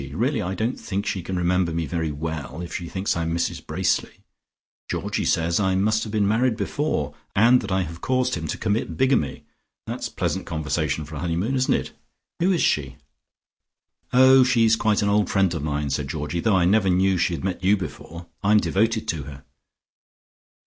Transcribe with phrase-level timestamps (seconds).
[0.13, 3.31] Really I don't think she can remember me very well, if she thinks I am
[3.35, 4.23] Mrs Bracely.
[4.89, 8.57] Georgie says I must have been married before, and that I have caused him to
[8.57, 9.43] commit bigamy.
[9.85, 11.91] That's pleasant conversation for a honeymoon, isn't it?
[12.39, 12.95] Who is she?"
[14.11, 17.35] "Oh, she's quite an old friend of mine," said Georgie, "though I never knew she
[17.35, 19.43] had met you before; I'm devoted to her."